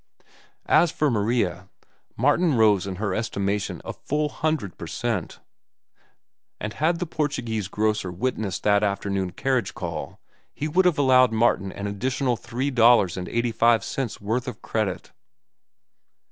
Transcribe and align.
As 0.65 0.89
for 0.89 1.11
Maria, 1.11 1.69
Martin 2.17 2.55
rose 2.55 2.87
in 2.87 2.95
her 2.95 3.13
estimation 3.13 3.83
a 3.85 3.93
full 3.93 4.29
hundred 4.29 4.75
per 4.79 4.87
cent, 4.87 5.39
and 6.59 6.73
had 6.73 6.97
the 6.97 7.05
Portuguese 7.05 7.67
grocer 7.67 8.11
witnessed 8.11 8.63
that 8.63 8.81
afternoon 8.81 9.31
carriage 9.31 9.75
call 9.75 10.19
he 10.55 10.67
would 10.67 10.85
have 10.85 10.97
allowed 10.97 11.31
Martin 11.31 11.71
an 11.71 11.85
additional 11.85 12.35
three 12.35 12.71
dollars 12.71 13.15
and 13.15 13.29
eighty 13.29 13.51
five 13.51 13.83
cents' 13.83 14.19
worth 14.19 14.47
of 14.47 14.63
credit. 14.63 15.11